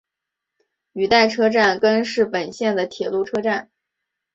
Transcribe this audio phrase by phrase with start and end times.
[0.93, 3.69] 羽带车站根室本线的铁路车站。